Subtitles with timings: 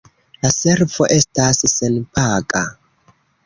[0.45, 2.67] La servo estas senpaga.